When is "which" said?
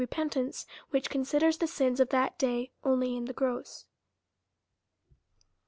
0.89-1.11